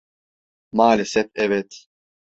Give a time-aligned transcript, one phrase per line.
[0.71, 1.87] Maalesef evet.